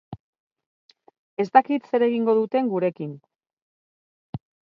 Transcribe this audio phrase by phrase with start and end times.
[1.43, 3.13] Ez dakit zer egingo duten gurekin.